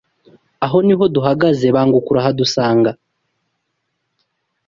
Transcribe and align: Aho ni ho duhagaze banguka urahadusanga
Aho 0.65 0.77
ni 0.85 0.93
ho 0.97 1.03
duhagaze 1.15 1.65
banguka 1.75 2.07
urahadusanga 2.11 2.91